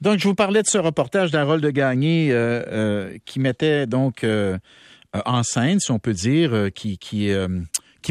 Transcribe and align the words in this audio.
Donc, 0.00 0.18
je 0.18 0.26
vous 0.26 0.34
parlais 0.34 0.62
de 0.62 0.66
ce 0.66 0.78
reportage 0.78 1.30
d'Harold 1.30 1.62
de 1.62 1.70
Gagné 1.70 2.32
euh, 2.32 2.62
euh, 2.68 3.18
qui 3.26 3.38
mettait 3.38 3.86
donc 3.86 4.24
euh, 4.24 4.56
en 5.26 5.42
scène, 5.42 5.78
si 5.78 5.90
on 5.90 5.98
peut 5.98 6.14
dire, 6.14 6.68
qui 6.74 7.34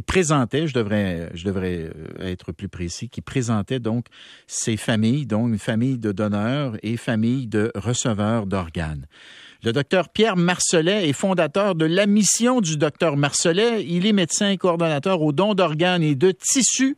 présentait, 0.06 0.68
je 0.68 0.74
devrais 0.74 1.30
je 1.34 1.46
devrais 1.46 1.90
être 2.20 2.52
plus 2.52 2.70
précis, 2.70 3.10
qui 3.10 3.22
présentait 3.22 3.80
donc 3.80 4.06
ces 4.46 4.78
familles, 4.78 5.26
donc 5.26 5.48
une 5.50 5.58
famille 5.58 5.98
de 5.98 6.12
donneurs 6.12 6.78
et 6.84 6.96
famille 6.96 7.48
de 7.48 7.72
receveurs 7.74 8.46
d'organes. 8.46 9.08
Le 9.62 9.74
docteur 9.74 10.08
Pierre 10.08 10.38
Marcelet 10.38 11.10
est 11.10 11.14
fondateur 11.14 11.76
de 11.76 11.86
la 11.86 12.06
mission 12.06 12.62
du 12.62 12.78
docteur 12.78 13.18
Marcelet. 13.18 13.84
Il 13.86 14.06
est 14.06 14.14
médecin 14.14 14.52
et 14.52 14.58
coordonnateur 14.58 15.22
au 15.22 15.34
don 15.34 15.54
d'organes 15.54 16.04
et 16.04 16.16
de 16.16 16.32
tissus 16.32 16.96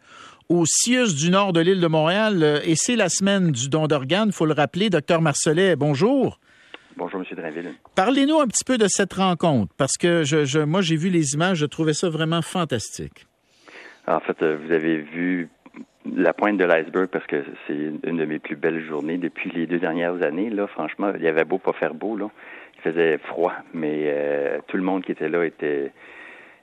au 0.51 0.65
CIUS 0.65 1.15
du 1.15 1.31
nord 1.31 1.53
de 1.53 1.61
l'île 1.61 1.79
de 1.79 1.87
Montréal. 1.87 2.43
Euh, 2.43 2.59
et 2.65 2.75
c'est 2.75 2.97
la 2.97 3.07
semaine 3.07 3.51
du 3.51 3.69
don 3.69 3.87
d'organes, 3.87 4.27
il 4.27 4.33
faut 4.33 4.45
le 4.45 4.53
rappeler. 4.53 4.89
Docteur 4.89 5.21
Marcelet, 5.21 5.77
bonjour. 5.77 6.39
Bonjour, 6.97 7.21
M. 7.21 7.25
Drainville. 7.37 7.71
Parlez-nous 7.95 8.37
un 8.37 8.47
petit 8.47 8.65
peu 8.65 8.77
de 8.77 8.87
cette 8.89 9.13
rencontre, 9.13 9.73
parce 9.77 9.97
que 9.97 10.23
je, 10.23 10.59
moi, 10.59 10.81
j'ai 10.81 10.97
vu 10.97 11.09
les 11.09 11.33
images, 11.35 11.59
je 11.59 11.65
trouvais 11.65 11.93
ça 11.93 12.09
vraiment 12.09 12.41
fantastique. 12.41 13.27
En 14.07 14.19
fait, 14.19 14.41
euh, 14.41 14.57
vous 14.61 14.73
avez 14.73 14.97
vu 14.97 15.47
la 16.17 16.33
pointe 16.33 16.57
de 16.57 16.65
l'iceberg 16.65 17.07
parce 17.07 17.25
que 17.27 17.45
c'est 17.65 17.77
une 18.03 18.17
de 18.17 18.25
mes 18.25 18.39
plus 18.39 18.57
belles 18.57 18.85
journées 18.85 19.17
depuis 19.17 19.51
les 19.51 19.67
deux 19.67 19.79
dernières 19.79 20.21
années. 20.21 20.49
Là, 20.49 20.67
franchement, 20.67 21.13
il 21.15 21.23
y 21.23 21.27
avait 21.27 21.45
beau 21.45 21.59
pas 21.59 21.73
faire 21.73 21.93
beau, 21.93 22.17
là. 22.17 22.29
Il 22.77 22.91
faisait 22.91 23.19
froid, 23.19 23.53
mais 23.73 24.05
euh, 24.07 24.57
tout 24.67 24.75
le 24.75 24.83
monde 24.83 25.03
qui 25.03 25.13
était 25.13 25.29
là 25.29 25.45
était 25.45 25.93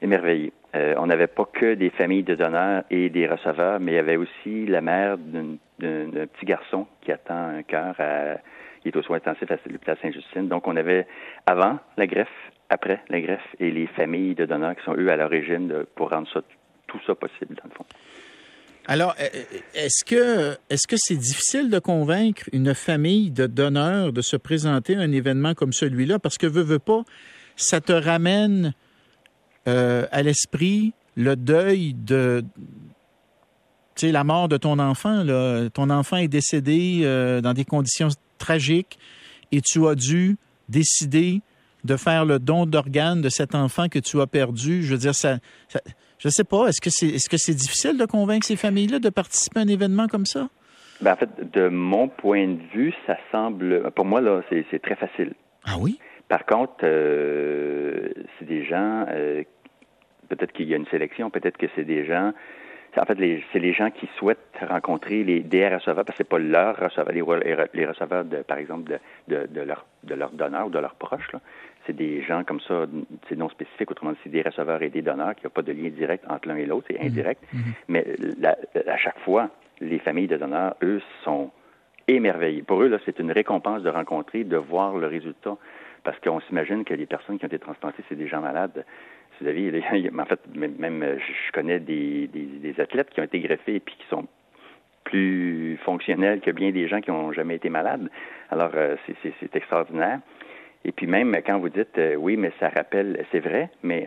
émerveillé. 0.02 0.52
Euh, 0.74 0.94
on 0.98 1.06
n'avait 1.06 1.26
pas 1.26 1.46
que 1.46 1.74
des 1.74 1.90
familles 1.90 2.22
de 2.22 2.34
donneurs 2.34 2.84
et 2.90 3.08
des 3.08 3.26
receveurs, 3.26 3.80
mais 3.80 3.92
il 3.92 3.94
y 3.94 3.98
avait 3.98 4.16
aussi 4.16 4.66
la 4.66 4.80
mère 4.80 5.16
d'un 5.18 5.56
petit 5.78 6.44
garçon 6.44 6.86
qui 7.00 7.12
attend 7.12 7.48
un 7.58 7.62
cœur 7.62 7.96
qui 8.82 8.88
est 8.88 8.96
aux 8.96 9.02
soins 9.02 9.16
intensifs 9.16 9.50
à 9.50 9.56
l'hôpital 9.70 9.96
Sainte-Justine. 10.02 10.48
Donc, 10.48 10.66
on 10.66 10.76
avait 10.76 11.06
avant 11.46 11.78
la 11.96 12.06
greffe, 12.06 12.28
après 12.68 13.00
la 13.08 13.20
greffe 13.20 13.56
et 13.58 13.70
les 13.70 13.86
familles 13.86 14.34
de 14.34 14.44
donneurs 14.44 14.76
qui 14.76 14.84
sont, 14.84 14.94
eux, 14.94 15.10
à 15.10 15.16
l'origine 15.16 15.84
pour 15.94 16.10
rendre 16.10 16.28
ça, 16.32 16.42
tout 16.86 17.00
ça 17.06 17.14
possible, 17.14 17.54
dans 17.54 17.68
le 17.68 17.74
fond. 17.74 17.86
Alors, 18.90 19.14
euh, 19.20 19.26
est-ce 19.74 20.02
que 20.02 20.56
est-ce 20.70 20.86
que 20.86 20.96
c'est 20.96 21.16
difficile 21.16 21.68
de 21.68 21.78
convaincre 21.78 22.44
une 22.52 22.74
famille 22.74 23.30
de 23.30 23.46
donneurs 23.46 24.14
de 24.14 24.22
se 24.22 24.36
présenter 24.36 24.96
à 24.96 25.00
un 25.00 25.12
événement 25.12 25.52
comme 25.52 25.74
celui-là? 25.74 26.18
Parce 26.18 26.38
que 26.38 26.46
veut, 26.46 26.62
veut 26.62 26.78
pas, 26.78 27.02
ça 27.54 27.82
te 27.82 27.92
ramène 27.92 28.72
euh, 29.68 30.06
à 30.10 30.22
l'esprit 30.22 30.94
le 31.14 31.36
deuil 31.36 31.94
de 31.94 32.42
tu 33.94 34.06
sais, 34.06 34.12
la 34.12 34.24
mort 34.24 34.48
de 34.48 34.56
ton 34.56 34.78
enfant. 34.78 35.24
Là. 35.24 35.68
Ton 35.70 35.90
enfant 35.90 36.16
est 36.16 36.28
décédé 36.28 37.00
euh, 37.02 37.40
dans 37.40 37.52
des 37.52 37.64
conditions 37.64 38.08
tragiques 38.38 38.98
et 39.52 39.60
tu 39.60 39.86
as 39.86 39.94
dû 39.94 40.36
décider 40.68 41.42
de 41.84 41.96
faire 41.96 42.24
le 42.24 42.38
don 42.38 42.64
d'organes 42.64 43.20
de 43.20 43.28
cet 43.28 43.54
enfant 43.54 43.88
que 43.88 43.98
tu 43.98 44.20
as 44.20 44.26
perdu. 44.26 44.82
Je 44.82 44.92
veux 44.92 44.98
dire, 44.98 45.14
ça, 45.14 45.38
ça 45.68 45.80
je 46.18 46.28
sais 46.28 46.44
pas, 46.44 46.68
est-ce 46.68 46.80
que 46.80 46.90
c'est 46.90 47.08
est-ce 47.08 47.28
que 47.28 47.36
c'est 47.36 47.54
difficile 47.54 47.98
de 47.98 48.06
convaincre 48.06 48.46
ces 48.46 48.56
familles-là 48.56 48.98
de 48.98 49.10
participer 49.10 49.60
à 49.60 49.62
un 49.64 49.68
événement 49.68 50.06
comme 50.06 50.26
ça? 50.26 50.48
Ben, 51.00 51.12
en 51.12 51.16
fait, 51.16 51.30
de 51.52 51.68
mon 51.68 52.08
point 52.08 52.48
de 52.48 52.60
vue, 52.72 52.94
ça 53.06 53.16
semble 53.30 53.90
pour 53.92 54.04
moi 54.04 54.20
là, 54.20 54.42
c'est 54.48 54.82
très 54.82 54.96
facile. 54.96 55.34
Ah 55.64 55.76
oui? 55.78 55.98
Par 56.28 56.44
contre, 56.44 56.74
euh, 56.82 58.10
c'est 58.38 58.44
des 58.44 58.64
gens 58.64 59.06
peut-être 60.28 60.52
qu'il 60.52 60.68
y 60.68 60.74
a 60.74 60.76
une 60.76 60.86
sélection, 60.86 61.30
peut-être 61.30 61.56
que 61.56 61.66
c'est 61.74 61.84
des 61.84 62.04
gens. 62.04 62.32
En 62.96 63.04
fait, 63.04 63.18
c'est 63.52 63.58
les 63.58 63.72
gens 63.72 63.90
qui 63.90 64.08
souhaitent 64.18 64.58
rencontrer 64.68 65.22
les 65.22 65.40
des 65.40 65.68
receveurs, 65.68 66.04
parce 66.04 66.18
que 66.18 66.24
c'est 66.24 66.28
pas 66.28 66.38
leur 66.38 66.76
receveur, 66.76 67.12
les, 67.12 67.86
receveurs, 67.86 68.24
de, 68.24 68.38
par 68.38 68.58
exemple, 68.58 68.98
de, 69.28 69.46
de, 69.46 69.60
leur, 69.60 69.86
de 70.04 70.14
leur 70.14 70.30
donneur 70.30 70.66
ou 70.66 70.70
de 70.70 70.78
leurs 70.78 70.94
proches. 70.94 71.30
C'est 71.86 71.94
des 71.94 72.22
gens 72.22 72.44
comme 72.44 72.60
ça, 72.60 72.86
c'est 73.28 73.36
non 73.36 73.48
spécifique, 73.50 73.90
autrement 73.90 74.12
dit, 74.12 74.18
c'est 74.24 74.30
des 74.30 74.42
receveurs 74.42 74.82
et 74.82 74.88
des 74.88 75.02
donneurs, 75.02 75.34
qui 75.34 75.44
n'ont 75.44 75.50
pas 75.50 75.62
de 75.62 75.72
lien 75.72 75.90
direct 75.90 76.24
entre 76.28 76.48
l'un 76.48 76.56
et 76.56 76.66
l'autre, 76.66 76.86
c'est 76.90 76.98
mhm. 76.98 77.06
indirect. 77.06 77.42
Mhm. 77.52 77.60
Mais 77.88 78.04
à 78.86 78.96
chaque 78.96 79.18
fois, 79.20 79.50
les 79.80 79.98
familles 79.98 80.26
de 80.28 80.36
donneurs, 80.36 80.74
eux, 80.82 81.00
sont 81.24 81.50
émerveillés. 82.08 82.62
Pour 82.62 82.82
eux, 82.82 82.98
c'est 83.04 83.18
une 83.18 83.30
récompense 83.30 83.82
de 83.82 83.90
rencontrer, 83.90 84.44
de 84.44 84.56
voir 84.56 84.96
le 84.96 85.06
résultat, 85.06 85.56
parce 86.04 86.18
qu'on 86.20 86.40
s'imagine 86.40 86.84
que 86.84 86.94
les 86.94 87.06
personnes 87.06 87.38
qui 87.38 87.44
ont 87.44 87.48
été 87.48 87.58
transplantées, 87.58 88.02
c'est 88.08 88.16
des 88.16 88.28
gens 88.28 88.40
malades 88.40 88.84
vous 89.40 89.46
savez, 89.46 89.82
en 90.18 90.24
fait, 90.24 90.40
même 90.54 91.02
euh, 91.02 91.16
je 91.18 91.52
connais 91.52 91.80
des, 91.80 92.28
des, 92.28 92.80
athlètes 92.80 93.10
qui 93.10 93.20
ont 93.20 93.24
été 93.24 93.40
greffés 93.40 93.76
et 93.76 93.80
puis 93.80 93.94
qui 93.98 94.06
sont 94.08 94.26
plus 95.04 95.78
fonctionnels 95.84 96.40
que 96.40 96.50
bien 96.50 96.70
des 96.70 96.86
gens 96.88 97.00
qui 97.00 97.10
n'ont 97.10 97.32
jamais 97.32 97.56
été 97.56 97.70
malades. 97.70 98.10
Alors, 98.50 98.72
euh, 98.74 98.96
c'est 99.22 99.56
extraordinaire. 99.56 100.20
Et 100.84 100.92
puis 100.92 101.06
même 101.06 101.36
quand 101.44 101.58
vous 101.58 101.70
dites 101.70 101.98
euh, 101.98 102.14
oui, 102.14 102.36
mais 102.36 102.52
ça 102.60 102.68
rappelle, 102.68 103.24
c'est 103.32 103.40
vrai, 103.40 103.68
mais 103.82 104.06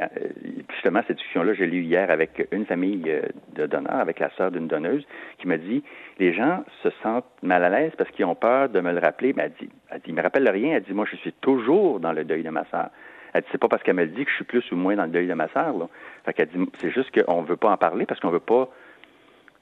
justement 0.74 1.02
cette 1.06 1.18
discussion-là, 1.18 1.54
j'ai 1.54 1.66
lu 1.66 1.82
hier 1.82 2.10
avec 2.10 2.48
une 2.52 2.66
famille 2.66 3.12
de 3.56 3.68
donneurs, 3.68 4.00
avec 4.00 4.20
la 4.20 4.30
sœur 4.32 4.52
d'une 4.52 4.68
donneuse, 4.68 5.06
qui 5.38 5.48
m'a 5.48 5.58
dit 5.58 5.84
les 6.18 6.34
gens 6.34 6.64
se 6.82 6.90
sentent 7.04 7.26
mal 7.44 7.64
à 7.64 7.70
l'aise 7.70 7.92
parce 7.98 8.10
qu'ils 8.12 8.26
ont 8.26 8.36
peur 8.36 8.70
de 8.70 8.80
me 8.80 8.94
le 8.94 9.00
rappeler. 9.00 9.34
Mais 9.34 9.44
elle 9.44 9.68
dit, 9.68 9.70
elle 9.90 10.00
dit, 10.00 10.14
me 10.14 10.22
rappelle 10.22 10.50
rien. 10.50 10.78
Elle 10.78 10.84
dit 10.84 10.94
moi 10.94 11.06
je 11.10 11.18
suis 11.18 11.34
toujours 11.34 12.00
dans 12.00 12.14
le 12.14 12.24
deuil 12.24 12.44
de 12.44 12.50
ma 12.50 12.64
sœur. 12.66 12.90
Elle 13.34 13.42
dit, 13.42 13.48
c'est 13.52 13.58
pas 13.58 13.68
parce 13.68 13.84
qu'elle 13.84 13.96
me 13.96 14.06
dit 14.06 14.26
que 14.26 14.30
je 14.30 14.36
suis 14.36 14.44
plus 14.44 14.72
ou 14.72 14.76
moins 14.76 14.96
dans 14.96 15.06
le 15.06 15.10
deuil 15.10 15.28
de 15.28 15.34
ma 15.34 15.48
sœur, 15.50 15.78
là. 15.78 15.88
Fait 16.26 16.34
qu'elle 16.34 16.50
dit, 16.50 16.70
c'est 16.80 16.92
juste 16.92 17.10
qu'on 17.12 17.42
veut 17.44 17.56
pas 17.56 17.72
en 17.72 17.78
parler 17.78 18.06
parce 18.06 18.20
qu'on 18.20 18.30
veut 18.30 18.40
pas 18.40 18.70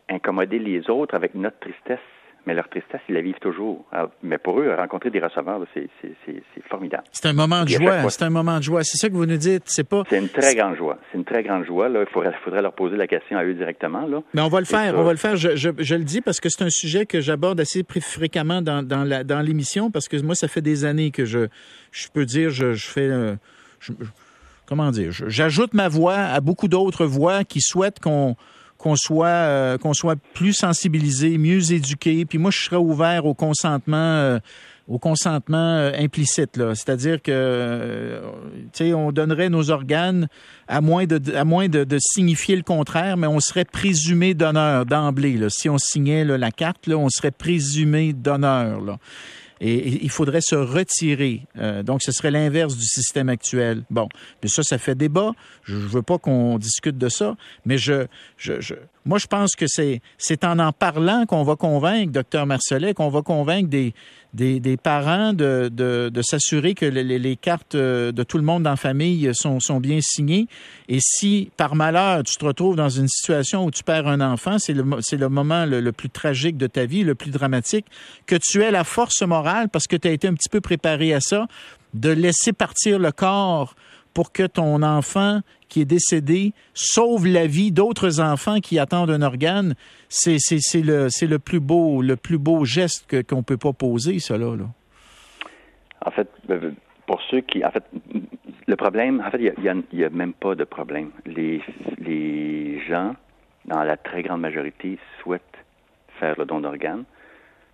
incommoder 0.09 0.59
les 0.59 0.89
autres 0.89 1.15
avec 1.15 1.35
notre 1.35 1.59
tristesse. 1.59 1.99
Mais 2.47 2.53
leur 2.53 2.69
tristesse, 2.69 3.01
ils 3.09 3.15
la 3.15 3.21
vivent 3.21 3.39
toujours. 3.39 3.85
mais 4.23 4.37
pour 4.37 4.59
eux, 4.59 4.73
rencontrer 4.73 5.09
des 5.09 5.19
receveurs, 5.19 5.61
c'est 5.73 5.89
formidable. 6.67 7.03
C'est 7.11 7.27
un 7.27 7.33
moment 7.33 7.63
de 7.63 7.69
joie. 7.69 8.09
C'est 8.09 8.23
un 8.23 8.29
moment 8.29 8.57
de 8.57 8.63
joie. 8.63 8.81
C'est 8.83 8.97
ça 8.97 9.09
que 9.09 9.13
vous 9.13 9.25
nous 9.25 9.37
dites. 9.37 9.63
C'est 9.65 9.87
pas. 9.87 10.03
C'est 10.09 10.17
une 10.17 10.29
très 10.29 10.55
grande 10.55 10.75
joie. 10.77 10.97
C'est 11.11 11.17
une 11.17 11.25
très 11.25 11.43
grande 11.43 11.65
joie. 11.65 11.89
Là. 11.89 12.05
Il 12.07 12.11
faudrait, 12.11 12.33
faudrait, 12.43 12.61
leur 12.61 12.73
poser 12.73 12.95
la 12.95 13.07
question 13.07 13.37
à 13.37 13.43
eux 13.43 13.53
directement. 13.53 14.07
Là. 14.07 14.21
Mais 14.33 14.41
on 14.41 14.47
va 14.47 14.61
le 14.61 14.65
faire. 14.65 14.97
On 14.97 15.03
va 15.03 15.11
le 15.11 15.17
faire. 15.17 15.35
Je, 15.35 15.57
je, 15.57 15.69
je, 15.77 15.95
le 15.95 16.03
dis 16.05 16.21
parce 16.21 16.39
que 16.39 16.47
c'est 16.47 16.63
un 16.63 16.69
sujet 16.69 17.05
que 17.05 17.19
j'aborde 17.19 17.59
assez 17.59 17.83
fréquemment 17.99 18.61
dans, 18.61 18.83
dans 18.83 19.41
l'émission 19.41 19.91
parce 19.91 20.07
que 20.07 20.19
moi, 20.21 20.33
ça 20.33 20.47
fait 20.47 20.61
des 20.61 20.85
années 20.85 21.11
que 21.11 21.25
je, 21.25 21.49
je 21.91 22.07
peux 22.07 22.25
dire, 22.25 22.51
je, 22.51 22.71
je 22.71 22.87
fais. 22.87 23.09
Euh, 23.09 23.35
comment 24.65 24.91
dire, 24.91 25.11
j'ajoute 25.11 25.73
ma 25.73 25.87
voix 25.87 26.17
à 26.17 26.39
beaucoup 26.41 26.67
d'autres 26.67 27.05
voix 27.05 27.43
qui 27.43 27.61
souhaitent 27.61 27.99
qu'on 27.99 28.35
qu'on 28.79 28.95
soit 28.95 29.27
euh, 29.27 29.77
qu'on 29.77 29.93
soit 29.93 30.15
plus 30.33 30.53
sensibilisé, 30.53 31.37
mieux 31.37 31.73
éduqué. 31.73 32.25
Puis 32.25 32.37
moi, 32.37 32.49
je 32.49 32.63
serais 32.63 32.77
ouvert 32.77 33.25
au 33.25 33.35
consentement. 33.35 33.95
Euh, 33.95 34.39
euh, 34.91 35.91
implicite 35.99 36.59
c'est-à-dire 36.73 37.21
que 37.21 38.21
tu 38.73 38.91
on 38.95 39.11
donnerait 39.11 39.49
nos 39.49 39.69
organes 39.69 40.27
à 40.67 40.81
moins 40.81 41.05
de 41.05 41.97
signifier 41.99 42.55
le 42.55 42.63
contraire, 42.63 43.15
mais 43.15 43.27
on 43.27 43.39
serait 43.39 43.65
présumé 43.65 44.33
d'honneur 44.33 44.87
d'emblée. 44.87 45.37
Si 45.49 45.69
on 45.69 45.77
signait 45.77 46.25
la 46.25 46.49
carte 46.49 46.89
on 46.89 47.07
serait 47.09 47.29
présumé 47.29 48.13
d'honneur 48.13 48.97
et, 49.61 50.03
il 50.03 50.09
faudrait 50.09 50.41
se 50.41 50.55
retirer. 50.55 51.43
Euh, 51.57 51.83
donc, 51.83 52.01
ce 52.01 52.11
serait 52.11 52.31
l'inverse 52.31 52.75
du 52.75 52.85
système 52.85 53.29
actuel. 53.29 53.83
Bon, 53.89 54.07
mais 54.41 54.49
ça, 54.49 54.63
ça 54.63 54.77
fait 54.77 54.95
débat. 54.95 55.31
Je 55.63 55.75
ne 55.75 55.81
veux 55.81 56.01
pas 56.01 56.17
qu'on 56.17 56.57
discute 56.57 56.97
de 56.97 57.09
ça, 57.09 57.35
mais 57.65 57.77
je, 57.77 58.05
je, 58.37 58.59
je 58.61 58.75
moi, 59.09 59.17
je 59.17 59.25
pense 59.25 59.55
que 59.55 59.65
c'est, 59.65 60.01
en 60.43 60.59
en 60.59 60.71
parlant 60.71 61.25
qu'on 61.25 61.41
va 61.41 61.55
convaincre, 61.55 62.11
docteur 62.11 62.45
Marcelet, 62.45 62.93
qu'on 62.93 63.09
va 63.09 63.23
convaincre 63.23 63.67
des, 63.67 63.95
des, 64.35 64.77
parents 64.77 65.33
de, 65.33 66.21
s'assurer 66.21 66.75
que 66.75 66.85
les, 66.85 67.35
cartes 67.35 67.73
euh, 67.73 68.11
de 68.11 68.21
tout 68.21 68.37
le 68.37 68.43
monde 68.43 68.65
la 68.65 68.75
famille 68.75 69.31
sont, 69.33 69.79
bien 69.79 69.97
signées. 69.99 70.45
Et 70.89 70.99
si, 71.01 71.49
par 71.57 71.73
malheur, 71.73 72.21
tu 72.21 72.35
te 72.35 72.45
retrouves 72.45 72.75
dans 72.75 72.89
une 72.89 73.07
situation 73.07 73.65
où 73.65 73.71
tu 73.71 73.83
perds 73.83 74.05
un 74.05 74.21
enfant, 74.21 74.59
c'est 74.59 74.73
le, 74.73 74.85
c'est 75.01 75.17
le 75.17 75.27
moment 75.27 75.65
le, 75.65 75.81
le, 75.81 75.91
plus 75.91 76.11
tragique 76.11 76.57
de 76.57 76.67
ta 76.67 76.85
vie, 76.85 77.03
le 77.03 77.15
plus 77.15 77.31
dramatique, 77.31 77.87
que 78.27 78.35
tu 78.35 78.61
aies 78.61 78.69
la 78.69 78.83
force 78.83 79.23
morale, 79.23 79.69
parce 79.69 79.87
que 79.87 79.95
tu 79.95 80.07
as 80.07 80.11
été 80.11 80.27
un 80.27 80.35
petit 80.35 80.49
peu 80.49 80.61
préparé 80.61 81.15
à 81.15 81.19
ça, 81.19 81.47
de 81.95 82.11
laisser 82.11 82.53
partir 82.53 82.99
le 82.99 83.11
corps 83.11 83.73
pour 84.13 84.31
que 84.31 84.43
ton 84.43 84.83
enfant 84.83 85.41
qui 85.69 85.81
est 85.81 85.85
décédé 85.85 86.53
sauve 86.73 87.27
la 87.27 87.47
vie 87.47 87.71
d'autres 87.71 88.19
enfants 88.19 88.59
qui 88.59 88.79
attendent 88.79 89.11
un 89.11 89.21
organe, 89.21 89.75
c'est, 90.09 90.37
le, 90.75 91.07
le 91.27 91.39
plus 91.39 91.59
beau, 91.59 92.01
le 92.01 92.15
plus 92.15 92.37
beau 92.37 92.65
geste 92.65 93.25
qu'on 93.25 93.37
ne 93.37 93.43
peut 93.43 93.57
pas 93.57 93.73
poser, 93.73 94.19
cela. 94.19 94.55
Là. 94.55 94.65
En 96.05 96.11
fait, 96.11 96.29
euh, 96.49 96.71
pour 97.07 97.21
ceux 97.29 97.41
qui, 97.41 97.63
en 97.63 97.71
fait, 97.71 97.83
le 98.67 98.75
problème, 98.75 99.23
en 99.25 99.31
fait, 99.31 99.39
il 99.39 99.83
n'y 99.93 100.03
a, 100.03 100.09
même 100.09 100.33
pas 100.33 100.55
de 100.55 100.63
problème. 100.63 101.11
Les, 101.25 101.61
les 101.99 102.81
gens, 102.87 103.15
dans 103.65 103.83
la 103.83 103.97
très 103.97 104.21
grande 104.23 104.41
majorité, 104.41 104.97
souhaitent 105.21 105.43
faire 106.19 106.35
le 106.37 106.45
don 106.45 106.59
d'organes. 106.61 107.05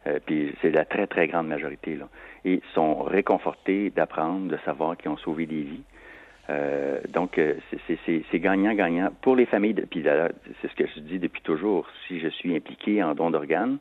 Euh, 0.08 0.20
puis 0.26 0.54
c'est 0.62 0.70
la 0.70 0.86
très, 0.86 1.08
très 1.08 1.28
grande 1.28 1.48
majorité, 1.48 1.96
là. 1.96 2.08
Et 2.44 2.62
sont 2.76 3.02
réconfortés 3.04 3.90
d'apprendre, 3.90 4.50
de 4.50 4.58
savoir 4.64 4.96
qu'ils 4.98 5.10
ont 5.10 5.18
sauvé 5.18 5.48
des 5.48 5.64
vies. 5.64 5.84
Euh, 6.50 7.00
donc, 7.10 7.38
euh, 7.38 7.56
c'est 8.06 8.40
gagnant-gagnant 8.40 9.10
pour 9.22 9.36
les 9.36 9.46
familles. 9.46 9.74
puis 9.90 10.04
c'est 10.62 10.70
ce 10.70 10.76
que 10.76 10.86
je 10.88 11.00
dis 11.00 11.20
depuis 11.20 11.42
toujours. 11.42 11.88
Si 12.08 12.20
je 12.20 12.28
suis 12.28 12.56
impliqué 12.56 13.02
en 13.04 13.16
don 13.16 13.32
d'organes, 13.32 13.78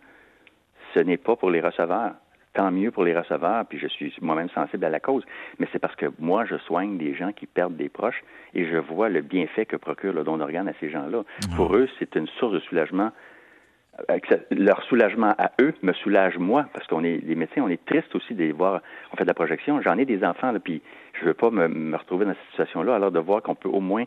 ce 0.94 1.00
n'est 1.00 1.16
pas 1.16 1.36
pour 1.36 1.50
les 1.50 1.60
receveurs. 1.60 2.14
tant 2.54 2.70
mieux 2.70 2.92
pour 2.92 3.02
les 3.02 3.18
receveurs, 3.18 3.66
puis 3.66 3.80
je 3.80 3.88
suis 3.88 4.14
moi-même 4.20 4.48
sensible 4.50 4.84
à 4.84 4.88
la 4.88 5.00
cause, 5.00 5.24
mais 5.58 5.66
c'est 5.72 5.80
parce 5.80 5.96
que 5.96 6.06
moi, 6.20 6.44
je 6.44 6.56
soigne 6.58 6.96
des 6.98 7.12
gens 7.12 7.32
qui 7.32 7.46
perdent 7.46 7.76
des 7.76 7.88
proches 7.88 8.22
et 8.54 8.64
je 8.64 8.76
vois 8.76 9.08
le 9.08 9.22
bienfait 9.22 9.66
que 9.66 9.74
procure 9.74 10.12
le 10.12 10.22
don 10.22 10.36
d'organes 10.36 10.68
à 10.68 10.72
ces 10.78 10.88
gens-là. 10.88 11.24
Pour 11.56 11.74
eux, 11.74 11.88
c'est 11.98 12.14
une 12.14 12.28
source 12.38 12.52
de 12.52 12.60
soulagement. 12.60 13.10
Leur 14.50 14.82
soulagement 14.84 15.34
à 15.38 15.52
eux 15.60 15.72
me 15.82 15.92
soulage 15.92 16.36
moi, 16.36 16.66
parce 16.72 16.86
qu'on 16.88 17.04
est 17.04 17.24
les 17.24 17.34
médecins, 17.36 17.62
on 17.62 17.68
est 17.68 17.84
triste 17.84 18.14
aussi 18.14 18.34
de 18.34 18.42
les 18.42 18.52
voir. 18.52 18.80
On 19.12 19.16
fait 19.16 19.22
de 19.22 19.28
la 19.28 19.34
projection. 19.34 19.80
J'en 19.82 19.98
ai 19.98 20.04
des 20.04 20.24
enfants, 20.24 20.50
là, 20.50 20.58
puis 20.58 20.82
je 21.20 21.24
veux 21.24 21.34
pas 21.34 21.50
me, 21.50 21.96
retrouver 21.96 22.24
dans 22.24 22.32
cette 22.32 22.50
situation-là. 22.50 22.96
Alors 22.96 23.12
de 23.12 23.20
voir 23.20 23.42
qu'on 23.42 23.54
peut 23.54 23.68
au 23.68 23.80
moins, 23.80 24.04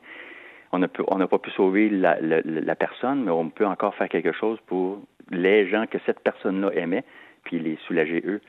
on 0.74 0.80
n'a 0.80 1.28
pas 1.28 1.38
pu 1.40 1.52
sauver 1.52 1.90
la, 1.90 2.18
la, 2.20 2.76
personne, 2.76 3.24
mais 3.24 3.32
on 3.32 3.50
peut 3.50 3.66
encore 3.66 3.96
faire 3.96 4.10
quelque 4.10 4.34
chose 4.34 4.60
pour 4.68 5.00
les 5.32 5.70
gens 5.70 5.86
que 5.90 5.98
cette 6.06 6.20
personne-là 6.20 6.72
aimait, 6.74 7.06
puis 7.44 7.60
les 7.60 7.78
soulager 7.88 8.22
eux. 8.26 8.42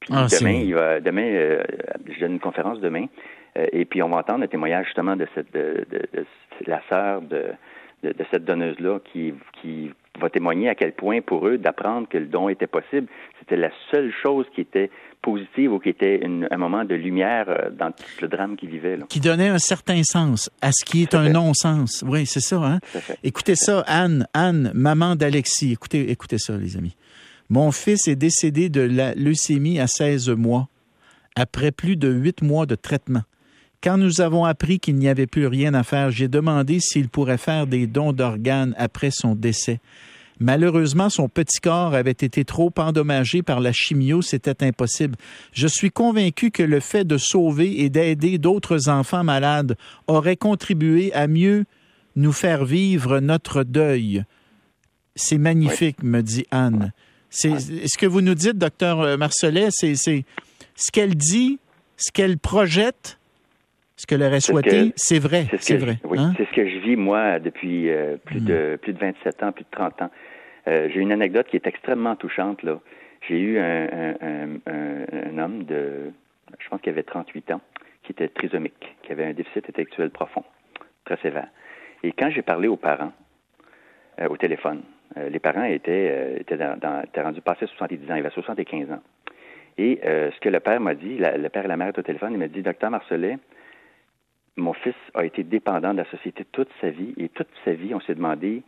Puis 0.00 0.12
ah, 0.14 0.26
demain, 0.30 0.52
il 0.52 0.74
va, 0.74 1.00
demain, 1.00 1.24
euh, 1.24 1.62
je 2.06 2.20
donne 2.20 2.32
une 2.32 2.40
conférence 2.40 2.80
demain, 2.80 3.06
euh, 3.56 3.66
et 3.72 3.84
puis 3.84 4.02
on 4.02 4.08
va 4.08 4.18
entendre 4.18 4.40
le 4.40 4.48
témoignage 4.48 4.86
justement 4.86 5.16
de 5.16 5.26
cette, 5.34 5.52
de, 5.54 5.86
la 6.66 6.82
sœur 6.90 7.22
de, 7.22 7.44
de, 8.02 8.24
cette 8.30 8.44
donneuse-là 8.44 8.98
qui, 9.04 9.32
qui 9.60 9.92
va 10.20 10.28
témoigner 10.30 10.68
à 10.68 10.74
quel 10.74 10.92
point 10.92 11.20
pour 11.22 11.46
eux 11.46 11.58
d'apprendre 11.58 12.08
que 12.08 12.18
le 12.18 12.26
don 12.26 12.48
était 12.48 12.66
possible, 12.66 13.06
c'était 13.38 13.56
la 13.56 13.70
seule 13.90 14.12
chose 14.22 14.46
qui 14.54 14.60
était 14.60 14.90
positive 15.22 15.72
ou 15.72 15.78
qui 15.78 15.88
était 15.88 16.20
un 16.50 16.56
moment 16.56 16.84
de 16.84 16.94
lumière 16.94 17.46
euh, 17.48 17.70
dans 17.70 17.92
tout 17.92 18.04
le 18.20 18.28
drame 18.28 18.56
qu'ils 18.56 18.70
vivaient. 18.70 18.98
Qui 19.08 19.20
donnait 19.20 19.48
un 19.48 19.58
certain 19.58 20.02
sens 20.02 20.50
à 20.60 20.72
ce 20.72 20.84
qui 20.84 21.02
est 21.02 21.14
un 21.14 21.30
non-sens. 21.30 22.04
Oui, 22.06 22.26
c'est 22.26 22.40
ça. 22.40 22.56
Hein? 22.56 22.78
Écoutez 23.22 23.54
ça, 23.54 23.84
Anne, 23.86 24.26
Anne, 24.34 24.72
maman 24.74 25.16
d'Alexis. 25.16 25.72
Écoutez, 25.72 26.10
écoutez 26.10 26.38
ça, 26.38 26.56
les 26.56 26.76
amis. 26.76 26.96
Mon 27.48 27.70
fils 27.70 28.08
est 28.08 28.16
décédé 28.16 28.68
de 28.68 28.80
la 28.80 29.14
leucémie 29.14 29.78
à 29.78 29.86
16 29.86 30.30
mois, 30.30 30.68
après 31.36 31.70
plus 31.70 31.96
de 31.96 32.10
huit 32.10 32.42
mois 32.42 32.66
de 32.66 32.74
traitement. 32.74 33.22
Quand 33.82 33.98
nous 33.98 34.20
avons 34.20 34.44
appris 34.44 34.78
qu'il 34.78 34.94
n'y 34.94 35.08
avait 35.08 35.26
plus 35.26 35.48
rien 35.48 35.74
à 35.74 35.82
faire, 35.82 36.12
j'ai 36.12 36.28
demandé 36.28 36.78
s'il 36.78 37.08
pourrait 37.08 37.38
faire 37.38 37.66
des 37.66 37.88
dons 37.88 38.12
d'organes 38.12 38.74
après 38.78 39.10
son 39.10 39.34
décès. 39.34 39.80
Malheureusement, 40.38 41.10
son 41.10 41.28
petit 41.28 41.60
corps 41.60 41.94
avait 41.94 42.10
été 42.10 42.44
trop 42.44 42.72
endommagé 42.76 43.42
par 43.42 43.60
la 43.60 43.72
chimio, 43.72 44.22
c'était 44.22 44.64
impossible. 44.64 45.16
Je 45.52 45.66
suis 45.66 45.90
convaincu 45.90 46.50
que 46.50 46.62
le 46.62 46.80
fait 46.80 47.04
de 47.04 47.18
sauver 47.18 47.80
et 47.80 47.90
d'aider 47.90 48.38
d'autres 48.38 48.88
enfants 48.88 49.24
malades 49.24 49.76
aurait 50.06 50.36
contribué 50.36 51.12
à 51.12 51.26
mieux 51.26 51.64
nous 52.14 52.32
faire 52.32 52.64
vivre 52.64 53.18
notre 53.18 53.64
deuil. 53.64 54.24
C'est 55.16 55.38
magnifique, 55.38 56.02
me 56.02 56.22
dit 56.22 56.46
Anne. 56.50 56.92
C'est 57.30 57.58
ce 57.58 57.98
que 57.98 58.06
vous 58.06 58.20
nous 58.20 58.34
dites, 58.34 58.58
docteur 58.58 59.18
Marcelet, 59.18 59.68
c'est 59.70 59.94
ce 59.96 60.22
qu'elle 60.92 61.14
dit, 61.14 61.58
ce 61.96 62.12
qu'elle 62.12 62.38
projette, 62.38 63.18
ce 63.96 64.06
qu'elle 64.06 64.22
aurait 64.22 64.40
souhaité, 64.40 64.92
c'est 64.96 65.18
vrai. 65.18 65.46
C'est 65.58 65.76
vrai. 65.76 65.98
Oui, 66.04 66.18
hein? 66.18 66.32
c'est 66.36 66.46
ce 66.46 66.52
que 66.52 66.66
je 66.66 66.78
vis, 66.78 66.96
moi, 66.96 67.38
depuis 67.38 67.90
euh, 67.90 68.16
plus, 68.24 68.40
hmm. 68.40 68.44
de, 68.44 68.78
plus 68.80 68.92
de 68.92 68.98
27 68.98 69.42
ans, 69.42 69.52
plus 69.52 69.64
de 69.64 69.70
30 69.70 70.02
ans. 70.02 70.10
Euh, 70.68 70.88
j'ai 70.92 71.00
une 71.00 71.12
anecdote 71.12 71.46
qui 71.48 71.56
est 71.56 71.66
extrêmement 71.66 72.16
touchante. 72.16 72.62
là. 72.62 72.80
J'ai 73.28 73.38
eu 73.38 73.58
un, 73.58 74.16
un, 74.66 75.38
homme 75.38 75.64
de, 75.64 76.10
je 76.58 76.68
pense 76.68 76.80
qu'il 76.80 76.90
avait 76.90 77.04
38 77.04 77.52
ans, 77.52 77.60
qui 78.02 78.12
était 78.12 78.28
trisomique, 78.28 78.96
qui 79.02 79.12
avait 79.12 79.26
un 79.26 79.32
déficit 79.32 79.68
intellectuel 79.68 80.10
profond, 80.10 80.42
très 81.04 81.16
sévère. 81.18 81.46
Et 82.02 82.12
quand 82.12 82.30
j'ai 82.30 82.42
parlé 82.42 82.66
aux 82.66 82.76
parents 82.76 83.12
euh, 84.20 84.28
au 84.28 84.36
téléphone, 84.36 84.82
les 85.30 85.38
parents 85.38 85.64
étaient, 85.64 86.40
étaient, 86.40 86.56
dans, 86.56 87.02
étaient 87.02 87.20
rendus 87.20 87.42
passés 87.42 87.66
70 87.66 88.10
ans, 88.10 88.14
il 88.14 88.20
avait 88.20 88.30
75 88.30 88.90
ans. 88.90 89.02
Et 89.76 90.00
ce 90.02 90.40
que 90.40 90.48
le 90.48 90.58
père 90.58 90.80
m'a 90.80 90.94
dit, 90.94 91.18
le 91.18 91.48
père 91.48 91.66
et 91.66 91.68
la 91.68 91.76
mère 91.76 91.88
étaient 91.88 91.98
au 91.98 92.02
téléphone, 92.02 92.32
il 92.32 92.38
m'a 92.38 92.48
dit, 92.48 92.62
docteur 92.62 92.90
Marcelet, 92.90 93.36
mon 94.56 94.72
fils 94.72 94.94
a 95.14 95.24
été 95.24 95.42
dépendant 95.42 95.92
de 95.92 95.98
la 95.98 96.10
société 96.10 96.44
toute 96.44 96.68
sa 96.80 96.90
vie 96.90 97.14
et 97.16 97.28
toute 97.28 97.48
sa 97.64 97.72
vie, 97.72 97.94
on 97.94 98.00
s'est 98.00 98.14
demandé 98.14 98.62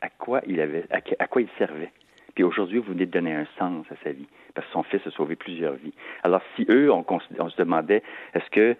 à 0.00 0.08
quoi 0.08 0.40
il 0.46 0.60
avait, 0.60 0.84
à, 0.90 1.26
quoi 1.26 1.42
il 1.42 1.48
servait. 1.58 1.92
Puis 2.34 2.44
aujourd'hui, 2.44 2.78
vous 2.78 2.92
venez 2.92 3.06
de 3.06 3.10
donner 3.10 3.34
un 3.34 3.46
sens 3.58 3.86
à 3.90 3.94
sa 4.04 4.12
vie, 4.12 4.28
parce 4.54 4.66
que 4.66 4.72
son 4.72 4.82
fils 4.82 5.00
a 5.06 5.10
sauvé 5.10 5.36
plusieurs 5.36 5.74
vies. 5.74 5.94
Alors, 6.22 6.42
si 6.54 6.66
eux, 6.68 6.92
on, 6.92 7.04
se 7.20 7.56
demandait, 7.56 8.02
est-ce 8.34 8.50
que 8.50 8.76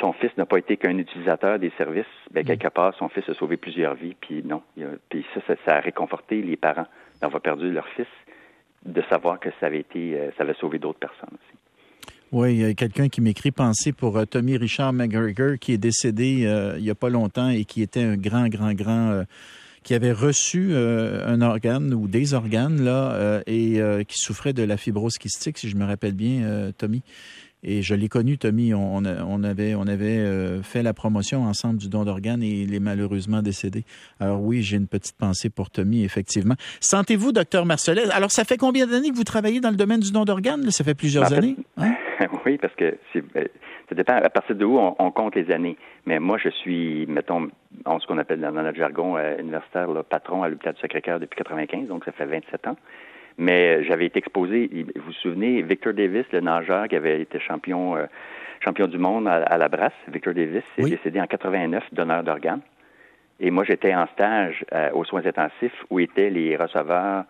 son 0.00 0.12
fils 0.12 0.30
n'a 0.36 0.46
pas 0.46 0.58
été 0.58 0.76
qu'un 0.76 0.96
utilisateur 0.98 1.58
des 1.58 1.70
services, 1.76 2.06
bien, 2.30 2.44
quelque 2.44 2.68
part, 2.68 2.94
son 2.94 3.08
fils 3.08 3.28
a 3.28 3.34
sauvé 3.34 3.56
plusieurs 3.56 3.94
vies, 3.94 4.14
puis 4.20 4.42
non. 4.44 4.62
puis 5.08 5.26
ça, 5.34 5.40
ça, 5.64 5.76
a 5.76 5.80
réconforté 5.80 6.42
les 6.42 6.56
parents 6.56 6.86
d'avoir 7.20 7.42
perdu 7.42 7.72
leur 7.72 7.88
fils, 7.88 8.06
de 8.84 9.02
savoir 9.02 9.40
que 9.40 9.50
ça 9.60 9.66
avait 9.66 9.80
été, 9.80 10.18
euh, 10.18 10.30
ça 10.36 10.44
avait 10.44 10.54
sauvé 10.54 10.78
d'autres 10.78 10.98
personnes 10.98 11.30
aussi. 11.32 11.61
Oui, 12.32 12.54
il 12.54 12.60
y 12.60 12.64
a 12.64 12.72
quelqu'un 12.72 13.10
qui 13.10 13.20
m'écrit 13.20 13.50
penser 13.50 13.92
pour 13.92 14.16
euh, 14.16 14.24
Tommy 14.24 14.56
Richard 14.56 14.94
McGregor 14.94 15.58
qui 15.60 15.72
est 15.72 15.78
décédé 15.78 16.44
euh, 16.46 16.76
il 16.78 16.82
n'y 16.82 16.88
a 16.88 16.94
pas 16.94 17.10
longtemps 17.10 17.50
et 17.50 17.66
qui 17.66 17.82
était 17.82 18.02
un 18.02 18.16
grand, 18.16 18.48
grand, 18.48 18.72
grand, 18.72 19.10
euh, 19.10 19.24
qui 19.82 19.92
avait 19.92 20.12
reçu 20.12 20.74
un 20.76 21.42
organe 21.42 21.92
ou 21.92 22.06
des 22.06 22.34
organes 22.34 22.84
là 22.84 23.42
et 23.48 23.80
qui 24.06 24.16
souffrait 24.16 24.52
de 24.52 24.62
la 24.62 24.76
fibrose 24.76 25.18
kystique, 25.18 25.58
si 25.58 25.68
je 25.68 25.74
me 25.74 25.84
rappelle 25.84 26.12
bien, 26.12 26.70
Tommy. 26.78 27.02
Et 27.64 27.82
je 27.82 27.94
l'ai 27.94 28.08
connu, 28.08 28.38
Tommy. 28.38 28.74
On, 28.74 29.04
avait, 29.04 29.74
on 29.74 29.86
avait 29.86 30.18
euh, 30.18 30.62
fait 30.62 30.82
la 30.82 30.92
promotion 30.92 31.44
ensemble 31.44 31.78
du 31.78 31.88
don 31.88 32.04
d'organes 32.04 32.42
et 32.42 32.62
il 32.62 32.74
est 32.74 32.80
malheureusement 32.80 33.40
décédé. 33.40 33.84
Alors 34.18 34.42
oui, 34.42 34.62
j'ai 34.62 34.76
une 34.76 34.88
petite 34.88 35.16
pensée 35.16 35.48
pour 35.48 35.70
Tommy, 35.70 36.02
effectivement. 36.02 36.56
Sentez-vous, 36.80 37.30
docteur 37.30 37.64
Marcelet, 37.64 38.10
alors 38.10 38.32
ça 38.32 38.44
fait 38.44 38.56
combien 38.56 38.88
d'années 38.88 39.10
que 39.10 39.16
vous 39.16 39.22
travaillez 39.24 39.60
dans 39.60 39.70
le 39.70 39.76
domaine 39.76 40.00
du 40.00 40.10
don 40.10 40.24
d'organes? 40.24 40.68
Ça 40.72 40.82
fait 40.82 40.94
plusieurs 40.94 41.32
années? 41.32 41.56
Hein? 41.76 41.94
oui, 42.46 42.58
parce 42.58 42.74
que 42.74 42.96
euh, 43.16 43.44
ça 43.88 43.94
dépend 43.94 44.14
à 44.14 44.30
partir 44.30 44.56
de 44.56 44.64
où 44.64 44.78
on, 44.78 45.10
compte 45.10 45.34
les 45.34 45.50
années. 45.50 45.76
Mais 46.06 46.18
moi, 46.18 46.38
je 46.38 46.48
suis, 46.48 47.06
mettons, 47.06 47.48
en 47.84 47.98
ce 47.98 48.06
qu'on 48.06 48.18
appelle 48.18 48.40
dans 48.40 48.52
notre 48.52 48.76
jargon 48.76 49.16
euh, 49.16 49.38
universitaire, 49.38 49.88
patron 50.08 50.42
à 50.42 50.48
l'hôpital 50.48 50.74
du 50.74 50.80
Sacré-Cœur 50.80 51.20
depuis 51.20 51.36
95, 51.36 51.88
donc 51.88 52.04
ça 52.04 52.12
fait 52.12 52.26
27 52.26 52.66
ans. 52.68 52.76
Mais 53.38 53.76
euh, 53.76 53.84
j'avais 53.84 54.06
été 54.06 54.18
exposé, 54.18 54.68
vous 54.96 55.02
vous 55.02 55.12
souvenez, 55.12 55.62
Victor 55.62 55.92
Davis, 55.92 56.26
le 56.32 56.40
nageur 56.40 56.88
qui 56.88 56.96
avait 56.96 57.20
été 57.20 57.38
champion, 57.40 57.96
euh, 57.96 58.06
champion 58.60 58.86
du 58.86 58.98
monde 58.98 59.28
à, 59.28 59.56
la 59.56 59.68
brasse, 59.68 59.92
Victor 60.08 60.34
Davis, 60.34 60.62
est 60.78 60.82
décédé 60.82 61.20
en 61.20 61.26
89, 61.26 61.84
donneur 61.92 62.22
d'organes. 62.22 62.60
Et 63.40 63.50
moi, 63.50 63.64
j'étais 63.64 63.94
en 63.94 64.06
stage 64.08 64.64
euh, 64.72 64.90
aux 64.92 65.04
soins 65.04 65.24
intensifs 65.26 65.84
où 65.90 65.98
étaient 65.98 66.30
les 66.30 66.56
receveurs 66.56 67.24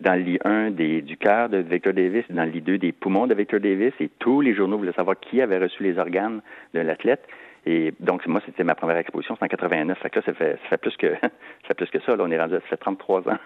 dans 0.00 0.14
le 0.14 0.22
lit 0.22 0.38
1 0.44 0.70
des, 0.70 1.02
du 1.02 1.16
cœur 1.16 1.48
de 1.48 1.58
Victor 1.58 1.92
Davis, 1.92 2.24
dans 2.30 2.44
le 2.44 2.50
lit 2.50 2.62
2 2.62 2.78
des 2.78 2.92
poumons 2.92 3.26
de 3.26 3.34
Victor 3.34 3.60
Davis, 3.60 3.92
et 4.00 4.10
tous 4.18 4.40
les 4.40 4.54
journaux 4.54 4.78
voulaient 4.78 4.92
savoir 4.92 5.18
qui 5.20 5.40
avait 5.40 5.58
reçu 5.58 5.82
les 5.82 5.98
organes 5.98 6.40
de 6.74 6.80
l'athlète. 6.80 7.26
Et 7.66 7.92
donc, 8.00 8.26
moi, 8.26 8.40
c'était 8.46 8.64
ma 8.64 8.74
première 8.74 8.96
exposition, 8.96 9.34
c'était 9.34 9.44
en 9.44 9.48
89. 9.48 9.98
Fait 9.98 10.10
que 10.10 10.20
là, 10.20 10.24
ça 10.24 10.32
fait, 10.32 10.58
ça 10.62 10.68
fait 10.70 10.76
plus 10.78 10.96
que 10.96 11.14
ça 11.20 11.28
fait 11.68 11.74
plus 11.74 11.90
que 11.90 12.00
ça. 12.00 12.16
Là, 12.16 12.24
on 12.26 12.30
est 12.30 12.40
rendu, 12.40 12.54
ça 12.54 12.60
fait 12.60 12.76
33 12.76 13.28
ans. 13.28 13.38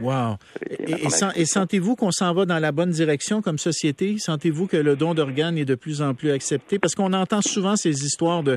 Wow. 0.00 0.36
Et, 0.70 1.08
sentez-vous 1.44 1.94
qu'on 1.94 2.10
s'en 2.10 2.34
va 2.34 2.46
dans 2.46 2.58
la 2.58 2.72
bonne 2.72 2.90
direction 2.90 3.42
comme 3.42 3.58
société? 3.58 4.16
Sentez-vous 4.18 4.66
que 4.66 4.76
le 4.76 4.96
don 4.96 5.14
d'organes 5.14 5.56
est 5.56 5.64
de 5.64 5.76
plus 5.76 6.02
en 6.02 6.14
plus 6.14 6.32
accepté? 6.32 6.78
Parce 6.78 6.94
qu'on 6.94 7.12
entend 7.12 7.42
souvent 7.42 7.76
ces 7.76 8.04
histoires 8.04 8.42
de... 8.42 8.56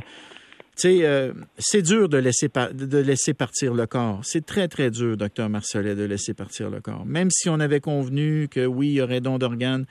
Euh, 0.85 1.33
c'est 1.57 1.81
dur 1.81 2.09
de 2.09 2.17
laisser, 2.17 2.49
de 2.49 2.97
laisser 2.97 3.33
partir 3.33 3.73
le 3.73 3.87
corps. 3.87 4.19
C'est 4.23 4.45
très, 4.45 4.67
très 4.67 4.91
dur, 4.91 5.17
docteur 5.17 5.49
Marcelet, 5.49 5.95
de 5.95 6.03
laisser 6.03 6.33
partir 6.33 6.69
le 6.69 6.81
corps. 6.81 7.05
Même 7.05 7.29
si 7.31 7.49
on 7.49 7.59
avait 7.59 7.79
convenu 7.79 8.47
que 8.47 8.65
oui, 8.65 8.89
il 8.89 8.93
y 8.93 9.01
aurait 9.01 9.21
don 9.21 9.37
d'organes, 9.37 9.85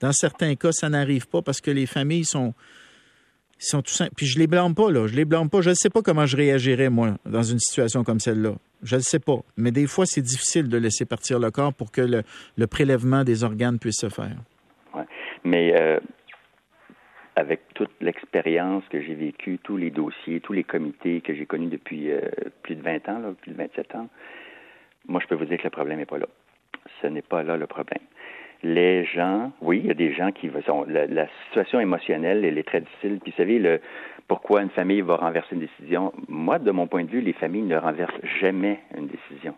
dans 0.00 0.12
certains 0.12 0.54
cas, 0.54 0.72
ça 0.72 0.88
n'arrive 0.88 1.28
pas 1.28 1.42
parce 1.42 1.60
que 1.60 1.70
les 1.70 1.86
familles 1.86 2.24
sont 2.24 2.54
sont 3.58 3.82
tout 3.82 3.92
simples. 3.92 4.12
Puis 4.16 4.26
je 4.26 4.38
les 4.38 4.46
blâme 4.46 4.74
pas, 4.74 4.90
là. 4.90 5.06
Je 5.06 5.14
les 5.14 5.24
blâme 5.24 5.50
pas. 5.50 5.60
Je 5.60 5.70
ne 5.70 5.74
sais 5.74 5.90
pas 5.90 6.00
comment 6.02 6.24
je 6.24 6.36
réagirais, 6.36 6.88
moi, 6.88 7.16
dans 7.26 7.42
une 7.42 7.58
situation 7.58 8.04
comme 8.04 8.18
celle-là. 8.18 8.54
Je 8.82 8.96
ne 8.96 9.00
sais 9.00 9.18
pas. 9.18 9.40
Mais 9.58 9.70
des 9.70 9.86
fois, 9.86 10.06
c'est 10.06 10.22
difficile 10.22 10.68
de 10.68 10.78
laisser 10.78 11.04
partir 11.04 11.38
le 11.38 11.50
corps 11.50 11.74
pour 11.74 11.92
que 11.92 12.00
le, 12.00 12.66
prélèvement 12.66 13.22
des 13.22 13.44
organes 13.44 13.78
puisse 13.78 14.00
se 14.00 14.08
faire. 14.08 14.36
Ouais. 14.94 15.04
Mais 15.44 15.78
euh, 15.78 16.00
avec 17.40 17.60
toute 17.74 17.90
l'expérience 18.00 18.84
que 18.88 19.00
j'ai 19.00 19.14
vécue, 19.14 19.58
tous 19.58 19.76
les 19.76 19.90
dossiers, 19.90 20.40
tous 20.40 20.52
les 20.52 20.64
comités 20.64 21.20
que 21.20 21.34
j'ai 21.34 21.46
connus 21.46 21.68
depuis 21.68 22.10
euh, 22.10 22.20
plus 22.62 22.76
de 22.76 22.82
20 22.82 23.08
ans, 23.08 23.34
plus 23.40 23.52
de 23.52 23.56
27 23.56 23.94
ans, 23.96 24.08
moi, 25.08 25.20
je 25.22 25.26
peux 25.26 25.34
vous 25.34 25.46
dire 25.46 25.58
que 25.58 25.64
le 25.64 25.70
problème 25.70 25.98
n'est 25.98 26.06
pas 26.06 26.18
là. 26.18 26.26
Ce 27.02 27.06
n'est 27.06 27.22
pas 27.22 27.42
là 27.42 27.56
le 27.56 27.66
problème 27.66 28.02
les 28.62 29.04
gens, 29.04 29.52
oui, 29.62 29.80
il 29.82 29.86
y 29.86 29.90
a 29.90 29.94
des 29.94 30.12
gens 30.12 30.32
qui 30.32 30.50
sont. 30.66 30.84
La, 30.86 31.26
situation 31.46 31.80
émotionnelle, 31.80 32.44
elle 32.44 32.58
est 32.58 32.66
très 32.66 32.80
difficile. 32.80 33.18
Puis, 33.22 33.32
vous 33.32 33.36
savez, 33.36 33.58
le, 33.58 33.80
pourquoi 34.28 34.62
une 34.62 34.70
famille 34.70 35.00
va 35.00 35.16
renverser 35.16 35.54
une 35.54 35.60
décision? 35.60 36.12
Moi, 36.28 36.58
de 36.58 36.70
mon 36.70 36.86
point 36.86 37.04
de 37.04 37.10
vue, 37.10 37.20
les 37.20 37.32
familles 37.32 37.62
ne 37.62 37.76
renversent 37.76 38.20
jamais 38.40 38.80
une 38.96 39.06
décision. 39.06 39.54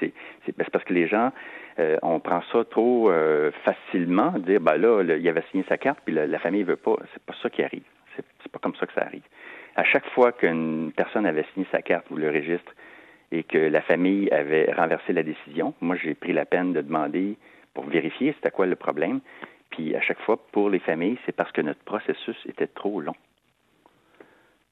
C'est 0.00 0.70
parce 0.70 0.84
que 0.84 0.92
les 0.92 1.08
gens, 1.08 1.32
euh, 1.78 1.96
on 2.02 2.18
prend 2.18 2.42
ça 2.52 2.64
trop 2.64 3.10
euh, 3.10 3.50
facilement, 3.64 4.32
dire, 4.38 4.60
ben 4.60 4.76
là, 4.76 5.02
il 5.02 5.28
avait 5.28 5.44
signé 5.50 5.64
sa 5.68 5.78
carte, 5.78 6.00
puis 6.04 6.14
la, 6.14 6.38
famille 6.38 6.64
veut 6.64 6.76
pas. 6.76 6.96
C'est 7.12 7.22
pas 7.22 7.34
ça 7.42 7.50
qui 7.50 7.62
arrive. 7.62 7.84
C'est 8.16 8.50
pas 8.50 8.58
comme 8.58 8.74
ça 8.74 8.86
que 8.86 8.92
ça 8.94 9.02
arrive. 9.02 9.22
À 9.76 9.84
chaque 9.84 10.06
fois 10.10 10.32
qu'une 10.32 10.92
personne 10.96 11.24
avait 11.24 11.44
signé 11.54 11.66
sa 11.70 11.82
carte 11.82 12.10
ou 12.10 12.16
le 12.16 12.30
registre 12.30 12.72
et 13.30 13.44
que 13.44 13.58
la 13.58 13.80
famille 13.82 14.28
avait 14.30 14.72
renversé 14.72 15.12
la 15.12 15.22
décision, 15.22 15.72
moi, 15.80 15.94
j'ai 15.94 16.14
pris 16.14 16.32
la 16.32 16.46
peine 16.46 16.72
de 16.72 16.80
demander 16.80 17.36
pour 17.74 17.84
vérifier 17.84 18.32
c'était 18.32 18.50
quoi 18.50 18.66
le 18.66 18.74
problème. 18.74 19.20
Puis 19.70 19.94
à 19.94 20.00
chaque 20.00 20.18
fois, 20.22 20.36
pour 20.50 20.70
les 20.70 20.80
familles, 20.80 21.18
c'est 21.26 21.36
parce 21.36 21.52
que 21.52 21.60
notre 21.60 21.84
processus 21.84 22.36
était 22.46 22.66
trop 22.66 23.00
long. 23.00 23.14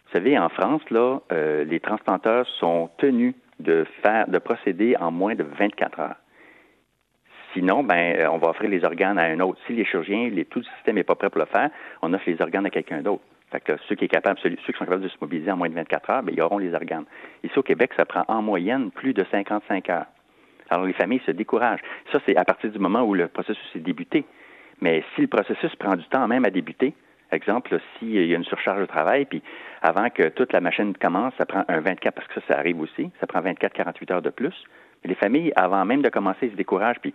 Vous 0.07 0.13
savez, 0.13 0.37
en 0.39 0.49
France, 0.49 0.83
là, 0.91 1.21
euh, 1.31 1.65
les 1.65 1.79
transplanteurs 1.79 2.47
sont 2.59 2.91
tenus 2.99 3.35
de 3.61 3.85
faire, 4.03 4.27
de 4.29 4.39
procéder 4.39 4.97
en 4.99 5.13
moins 5.13 5.35
de 5.35 5.45
24 5.45 6.01
heures. 6.01 6.17
Sinon, 7.57 7.83
ben, 7.83 8.17
euh, 8.19 8.29
on 8.31 8.37
va 8.37 8.51
offrir 8.51 8.69
les 8.69 8.85
organes 8.85 9.19
à 9.19 9.25
un 9.25 9.41
autre. 9.41 9.59
Si 9.67 9.73
les 9.73 9.87
chirurgiens, 9.87 10.31
tout 10.51 10.59
le 10.59 10.65
système 10.77 10.97
n'est 10.97 11.05
pas 11.05 11.15
prêt 11.15 11.31
pour 11.31 11.41
le 11.41 11.47
faire, 11.47 11.71
on 12.03 12.13
offre 12.13 12.29
les 12.29 12.43
organes 12.43 12.67
à 12.67 12.71
quelqu'un 12.71 13.01
d'autre. 13.01 13.23
Fait 13.51 13.61
que 13.61 13.73
ceux 13.89 13.95
qui, 13.95 14.05
sont 14.05 14.85
capables 14.85 15.01
de 15.01 15.09
se 15.09 15.17
mobiliser 15.23 15.51
en 15.51 15.57
moins 15.57 15.71
de 15.71 15.75
24 15.75 16.11
heures, 16.11 16.23
ben, 16.23 16.35
ils 16.37 16.43
auront 16.43 16.59
les 16.59 16.75
organes. 16.75 17.07
Ici 17.43 17.59
au 17.59 17.63
Québec, 17.63 17.93
ça 17.97 18.05
prend 18.05 18.25
en 18.29 18.43
moyenne 18.43 18.91
plus 18.91 19.15
de 19.15 19.25
55 19.31 19.89
heures. 19.89 20.05
Alors 20.69 20.85
les 20.85 20.93
familles 20.93 21.23
se 21.25 21.31
découragent. 21.31 21.81
Ça, 22.13 22.19
c'est 22.27 22.37
à 22.37 22.45
partir 22.45 22.71
du 22.71 22.79
moment 22.79 23.05
où 23.05 23.15
le 23.15 23.29
processus 23.29 23.71
est 23.75 23.81
débuté. 23.81 24.27
Mais 24.83 25.03
si 25.15 25.23
le 25.23 25.29
processus 25.29 25.75
prend 25.77 25.97
du 25.97 26.05
temps 26.09 26.29
même 26.29 26.45
à 26.45 26.51
débuter, 26.51 26.93
exemple, 27.33 27.79
s'il 27.99 28.27
y 28.27 28.35
a 28.35 28.37
une 28.37 28.45
surcharge 28.45 28.81
de 28.81 28.87
travail, 28.87 29.25
puis 29.25 29.43
avant 29.81 30.11
que 30.11 30.29
toute 30.29 30.53
la 30.53 30.61
machine 30.61 30.95
commence, 30.95 31.33
ça 31.39 31.47
prend 31.47 31.65
un 31.69 31.81
24, 31.81 32.15
parce 32.15 32.29
que 32.29 32.35
ça, 32.35 32.47
ça 32.49 32.59
arrive 32.59 32.81
aussi, 32.81 33.11
ça 33.19 33.27
prend 33.27 33.41
24-48 33.41 34.13
heures 34.13 34.23
de 34.23 34.31
plus. 34.31 34.55
les 35.05 35.15
familles, 35.15 35.53
avant 35.57 35.85
même 35.87 36.03
de 36.03 36.11
commencer, 36.11 36.51
se 36.51 36.57
découragent, 36.57 36.99
puis 37.01 37.15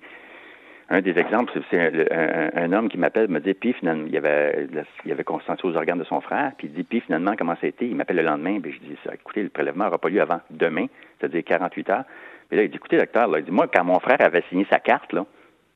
un 0.91 1.01
des 1.01 1.17
exemples, 1.17 1.53
c'est 1.69 2.11
un, 2.11 2.73
homme 2.73 2.89
qui 2.89 2.97
m'appelle, 2.97 3.29
me 3.29 3.39
dit, 3.39 3.53
puis 3.53 3.71
finalement, 3.71 4.07
il 4.07 4.17
avait, 4.17 5.23
consenti 5.23 5.65
aux 5.65 5.75
organes 5.77 5.99
de 5.99 6.03
son 6.03 6.19
frère, 6.19 6.51
puis 6.57 6.67
il 6.67 6.73
dit, 6.73 6.83
puis 6.83 6.99
finalement, 6.99 7.33
comment 7.37 7.55
ça 7.55 7.65
a 7.65 7.67
été? 7.67 7.87
Il 7.87 7.95
m'appelle 7.95 8.17
le 8.17 8.23
lendemain, 8.23 8.59
puis 8.59 8.73
je 8.73 8.79
dis, 8.79 8.97
écoutez, 9.13 9.41
le 9.41 9.49
prélèvement 9.49 9.85
n'aura 9.85 9.97
pas 9.97 10.09
lieu 10.09 10.21
avant 10.21 10.41
demain, 10.49 10.87
c'est-à-dire 11.17 11.43
48 11.45 11.89
heures. 11.89 12.03
Mais 12.51 12.57
là, 12.57 12.63
il 12.63 12.69
dit, 12.69 12.75
écoutez, 12.75 12.97
docteur, 12.97 13.29
il 13.37 13.45
dit, 13.45 13.51
moi, 13.51 13.67
quand 13.73 13.85
mon 13.85 13.99
frère 13.99 14.17
avait 14.19 14.43
signé 14.49 14.67
sa 14.69 14.79
carte, 14.79 15.13
là, 15.13 15.25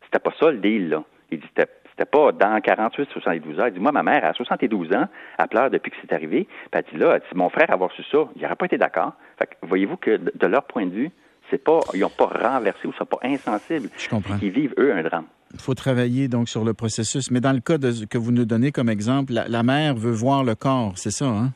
c'était 0.03 0.19
pas 0.19 0.33
ça 0.37 0.51
le 0.51 0.57
deal, 0.57 0.89
là. 0.89 1.03
Il 1.31 1.39
dit, 1.39 1.47
c'était 1.55 2.05
pas 2.05 2.33
dans 2.33 2.59
48, 2.59 3.09
72 3.09 3.59
heures. 3.59 3.67
Il 3.69 3.73
dit, 3.73 3.79
moi, 3.79 3.93
ma 3.93 4.03
mère, 4.03 4.25
à 4.25 4.33
72 4.33 4.93
ans, 4.93 5.07
elle 5.39 5.47
pleure 5.47 5.69
depuis 5.69 5.91
que 5.91 5.97
c'est 6.01 6.13
arrivé. 6.13 6.43
Puis 6.43 6.69
elle 6.73 6.83
dit, 6.91 6.97
là, 6.97 7.19
mon 7.33 7.49
frère 7.49 7.71
avoir 7.71 7.89
su 7.93 8.03
ça, 8.03 8.27
il 8.35 8.41
n'aurait 8.41 8.55
pas 8.57 8.65
été 8.65 8.77
d'accord. 8.77 9.13
Fait 9.39 9.47
que, 9.47 9.53
voyez-vous 9.61 9.95
que 9.95 10.17
de 10.17 10.47
leur 10.47 10.63
point 10.63 10.85
de 10.85 10.91
vue, 10.91 11.11
c'est 11.55 11.63
pas, 11.63 11.79
ils 11.93 12.01
n'ont 12.01 12.09
pas 12.09 12.25
renversé 12.25 12.87
ou 12.87 12.93
sont 12.93 13.05
pas 13.05 13.19
insensibles. 13.23 13.89
Je 13.97 14.09
comprends. 14.09 14.35
Ils 14.41 14.51
vivent, 14.51 14.73
eux, 14.77 14.93
un 14.93 15.03
drame. 15.03 15.25
Il 15.53 15.59
faut 15.59 15.73
travailler 15.73 16.27
donc 16.27 16.49
sur 16.49 16.65
le 16.65 16.73
processus. 16.73 17.31
Mais 17.31 17.39
dans 17.39 17.53
le 17.53 17.61
cas 17.61 17.77
que 17.77 18.17
vous 18.17 18.31
nous 18.31 18.45
donnez 18.45 18.71
comme 18.71 18.89
exemple, 18.89 19.33
la, 19.33 19.63
mère 19.63 19.95
veut 19.95 20.11
voir 20.11 20.43
le 20.43 20.55
corps, 20.55 20.93
c'est 20.95 21.11
ça, 21.11 21.27
hein? 21.27 21.51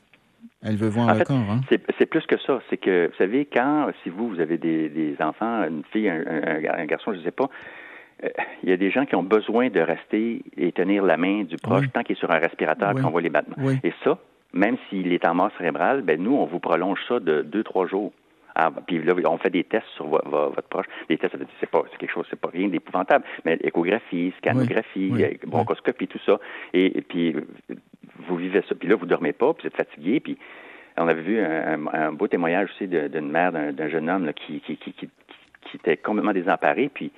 Elle 0.62 0.76
veut 0.76 0.88
voir 0.88 1.14
le 1.14 1.24
corps, 1.24 1.36
hein? 1.36 1.60
C'est 1.68 2.06
plus 2.06 2.26
que 2.26 2.38
ça. 2.38 2.60
C'est 2.70 2.78
que, 2.78 3.08
vous 3.08 3.16
savez, 3.18 3.46
quand, 3.46 3.90
si 4.02 4.08
vous, 4.08 4.28
vous 4.28 4.40
avez 4.40 4.56
des, 4.56 5.16
enfants, 5.20 5.64
une 5.64 5.82
fille, 5.92 6.08
un, 6.08 6.86
garçon, 6.86 7.12
je 7.12 7.18
ne 7.18 7.24
sais 7.24 7.30
pas, 7.30 7.50
euh, 8.24 8.28
il 8.62 8.70
y 8.70 8.72
a 8.72 8.76
des 8.76 8.90
gens 8.90 9.04
qui 9.04 9.16
ont 9.16 9.22
besoin 9.22 9.68
de 9.68 9.80
rester 9.80 10.42
et 10.56 10.72
tenir 10.72 11.02
la 11.02 11.16
main 11.16 11.44
du 11.44 11.56
proche 11.56 11.86
tant 11.92 12.02
qu'il 12.02 12.16
est 12.16 12.18
sur 12.18 12.30
un 12.30 12.38
respirateur 12.38 12.94
qu'on 12.94 13.10
voit 13.10 13.22
les 13.22 13.30
battements. 13.30 13.70
Et 13.84 13.92
ça, 14.02 14.18
même 14.52 14.76
s'il 14.88 15.12
est 15.12 15.26
en 15.26 15.34
mort 15.34 15.50
cérébrale, 15.58 16.02
ben 16.02 16.22
nous, 16.22 16.34
on 16.34 16.46
vous 16.46 16.58
prolonge 16.58 16.98
ça 17.06 17.20
de 17.20 17.42
deux, 17.42 17.62
trois 17.62 17.86
jours. 17.86 18.12
Ah, 18.54 18.70
puis 18.86 19.02
là, 19.02 19.14
on 19.26 19.38
fait 19.38 19.50
des 19.50 19.64
tests 19.64 19.86
sur 19.96 20.06
votre 20.06 20.68
proche. 20.68 20.86
Des 21.08 21.18
tests, 21.18 21.36
c'est 21.60 21.70
pas 21.70 21.82
quelque 21.98 22.12
chose, 22.12 22.26
c'est 22.30 22.40
pas 22.40 22.50
rien 22.52 22.68
d'épouvantable, 22.68 23.24
mais 23.44 23.58
échographie, 23.62 24.32
scanographie, 24.38 25.12
euh, 25.18 25.46
bronchoscopie, 25.46 26.08
tout 26.08 26.20
ça. 26.24 26.38
Et, 26.72 27.02
puis 27.02 27.36
vous 28.26 28.36
vivez 28.36 28.62
ça. 28.68 28.74
Puis 28.74 28.88
là, 28.88 28.96
vous 28.96 29.06
dormez 29.06 29.32
pas, 29.32 29.54
puis 29.54 29.62
vous 29.62 29.68
êtes 29.68 29.76
fatigué, 29.76 30.20
puis 30.20 30.36
on 30.96 31.08
avait 31.08 31.22
vu 31.22 31.40
un, 31.40 32.12
beau 32.12 32.28
témoignage 32.28 32.70
aussi 32.70 32.86
d'une 32.86 33.30
mère 33.30 33.52
d'un 33.52 33.88
jeune 33.88 34.10
homme 34.10 34.32
qui, 34.34 34.60
qui, 34.60 34.76
qui, 34.76 34.92
qui, 34.92 35.08
était 35.74 35.96
complètement 35.96 36.32
désemparé, 36.32 36.90
puis 36.92 37.12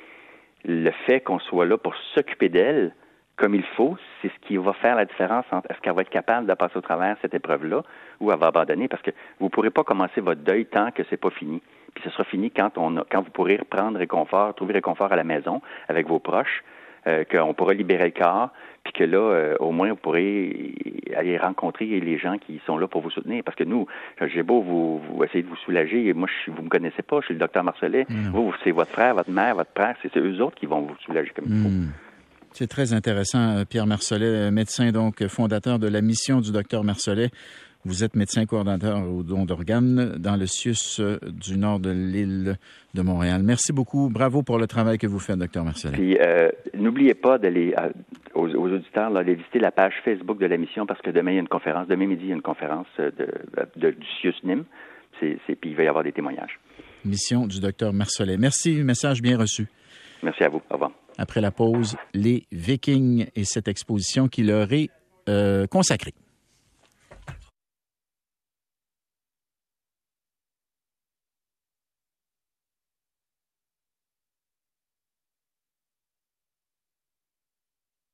le 0.64 0.90
fait 1.06 1.20
qu'on 1.20 1.40
soit 1.40 1.66
là 1.66 1.76
pour 1.76 1.94
s'occuper 2.14 2.48
d'elle, 2.48 2.94
comme 3.36 3.54
il 3.54 3.64
faut, 3.76 3.96
c'est 4.20 4.28
ce 4.28 4.46
qui 4.46 4.56
va 4.56 4.72
faire 4.74 4.96
la 4.96 5.04
différence 5.04 5.44
entre 5.50 5.70
est-ce 5.70 5.80
qu'elle 5.80 5.94
va 5.94 6.02
être 6.02 6.10
capable 6.10 6.46
de 6.46 6.54
passer 6.54 6.76
au 6.76 6.80
travers 6.80 7.16
cette 7.22 7.34
épreuve-là 7.34 7.82
ou 8.20 8.30
elle 8.30 8.38
va 8.38 8.48
abandonner 8.48 8.88
parce 8.88 9.02
que 9.02 9.10
vous 9.40 9.46
ne 9.46 9.50
pourrez 9.50 9.70
pas 9.70 9.84
commencer 9.84 10.20
votre 10.20 10.42
deuil 10.42 10.66
tant 10.66 10.90
que 10.90 11.02
c'est 11.08 11.16
pas 11.16 11.30
fini. 11.30 11.62
Puis 11.94 12.04
ce 12.04 12.10
sera 12.10 12.24
fini 12.24 12.50
quand 12.50 12.76
on 12.76 12.98
a, 12.98 13.04
quand 13.10 13.22
vous 13.22 13.30
pourrez 13.30 13.56
reprendre 13.56 13.98
réconfort, 13.98 14.54
trouver 14.54 14.74
réconfort 14.74 15.12
à 15.12 15.16
la 15.16 15.24
maison 15.24 15.60
avec 15.88 16.06
vos 16.06 16.18
proches, 16.18 16.62
euh, 17.08 17.24
qu'on 17.24 17.52
pourra 17.52 17.74
libérer 17.74 18.04
le 18.04 18.10
corps, 18.22 18.50
puis 18.84 18.92
que 18.92 19.02
là, 19.02 19.18
euh, 19.18 19.56
au 19.58 19.72
moins, 19.72 19.90
vous 19.90 19.96
pourrez 19.96 20.72
aller 21.16 21.36
rencontrer 21.36 21.84
les 21.84 22.16
gens 22.16 22.38
qui 22.38 22.60
sont 22.64 22.78
là 22.78 22.86
pour 22.86 23.00
vous 23.00 23.10
soutenir. 23.10 23.42
Parce 23.42 23.56
que 23.56 23.64
nous, 23.64 23.88
j'ai 24.20 24.44
beau 24.44 24.60
vous, 24.60 24.98
vous 24.98 25.24
essayer 25.24 25.42
de 25.42 25.48
vous 25.48 25.56
soulager, 25.56 26.06
et 26.06 26.12
moi, 26.12 26.28
je, 26.46 26.52
vous 26.52 26.62
me 26.62 26.68
connaissez 26.68 27.02
pas, 27.02 27.20
je 27.20 27.26
suis 27.26 27.34
le 27.34 27.40
docteur 27.40 27.64
Marcelet. 27.64 28.06
Vous, 28.32 28.54
c'est 28.62 28.70
votre 28.70 28.92
frère, 28.92 29.16
votre 29.16 29.30
mère, 29.32 29.56
votre 29.56 29.72
père, 29.72 29.96
c'est 30.00 30.16
eux 30.16 30.40
autres 30.40 30.54
qui 30.54 30.66
vont 30.66 30.82
vous 30.82 30.94
soulager 31.04 31.32
comme 31.34 31.46
il 31.48 31.62
faut. 31.62 31.68
C'est 32.54 32.66
très 32.66 32.92
intéressant, 32.92 33.56
euh, 33.56 33.64
Pierre 33.64 33.86
Marcelet, 33.86 34.50
médecin 34.50 34.92
donc 34.92 35.26
fondateur 35.26 35.78
de 35.78 35.88
la 35.88 36.02
mission 36.02 36.40
du 36.40 36.52
docteur 36.52 36.84
Marcelet. 36.84 37.30
Vous 37.84 38.04
êtes 38.04 38.14
médecin 38.14 38.44
coordinateur 38.44 39.08
au 39.08 39.22
don 39.22 39.44
d'organes 39.46 40.16
dans 40.18 40.36
le 40.36 40.46
CIUS 40.46 41.00
euh, 41.00 41.18
du 41.22 41.56
nord 41.56 41.80
de 41.80 41.90
l'île 41.90 42.58
de 42.94 43.02
Montréal. 43.02 43.42
Merci 43.42 43.72
beaucoup. 43.72 44.10
Bravo 44.10 44.42
pour 44.42 44.58
le 44.58 44.66
travail 44.66 44.98
que 44.98 45.06
vous 45.06 45.18
faites, 45.18 45.38
docteur 45.38 45.64
Marcelet. 45.64 45.96
Puis, 45.96 46.18
euh, 46.18 46.50
n'oubliez 46.74 47.14
pas 47.14 47.38
d'aller 47.38 47.74
aux, 48.34 48.48
auditeurs 48.48 49.10
d'aller 49.10 49.34
visiter 49.34 49.58
la 49.58 49.72
page 49.72 49.94
Facebook 50.04 50.38
de 50.38 50.46
la 50.46 50.58
mission 50.58 50.84
parce 50.84 51.00
que 51.00 51.10
demain, 51.10 51.32
il 51.32 51.34
y 51.34 51.38
a 51.38 51.40
une 51.40 51.48
conférence. 51.48 51.88
Demain 51.88 52.06
midi, 52.06 52.24
il 52.24 52.28
y 52.28 52.32
a 52.32 52.36
une 52.36 52.42
conférence 52.42 52.86
de, 52.98 53.90
du 53.90 54.06
CIUS 54.20 54.34
NIM. 54.44 54.64
C'est, 55.20 55.54
puis, 55.54 55.70
il 55.70 55.76
va 55.76 55.84
y 55.84 55.88
avoir 55.88 56.04
des 56.04 56.12
témoignages. 56.12 56.60
Mission 57.04 57.46
du 57.46 57.60
docteur 57.60 57.94
Marcelet. 57.94 58.36
Merci. 58.36 58.82
Message 58.84 59.22
bien 59.22 59.38
reçu. 59.38 59.66
Merci 60.22 60.44
à 60.44 60.48
vous. 60.48 60.60
Au 60.70 60.74
revoir. 60.74 60.92
Après 61.18 61.40
la 61.40 61.50
pause, 61.50 61.96
les 62.14 62.46
Vikings 62.52 63.26
et 63.34 63.44
cette 63.44 63.68
exposition 63.68 64.28
qui 64.28 64.42
leur 64.42 64.72
est 64.72 64.90
euh, 65.28 65.66
consacrée. 65.66 66.14